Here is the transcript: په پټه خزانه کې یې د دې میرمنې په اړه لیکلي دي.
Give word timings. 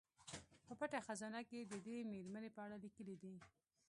په 0.65 0.73
پټه 0.79 0.99
خزانه 1.07 1.41
کې 1.47 1.55
یې 1.61 1.65
د 1.71 1.73
دې 1.85 1.97
میرمنې 2.11 2.49
په 2.55 2.59
اړه 2.65 2.75
لیکلي 2.85 3.15
دي. 3.21 3.33